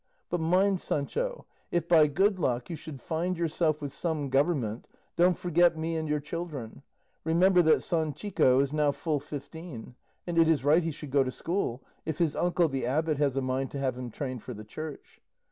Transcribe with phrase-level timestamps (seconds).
[0.31, 5.37] But mind, Sancho, if by good luck you should find yourself with some government, don't
[5.37, 6.81] forget me and your children.
[7.23, 9.93] Remember that Sanchico is now full fifteen,
[10.25, 13.37] and it is right he should go to school, if his uncle the abbot has
[13.37, 15.21] a mind to have him trained for the Church.